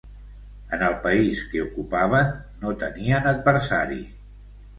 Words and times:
En 0.77 0.85
el 0.85 0.95
país 1.03 1.41
que 1.51 1.61
ocupaven 1.65 2.33
no 2.63 2.73
tenien 2.85 3.29
adversari. 3.35 4.01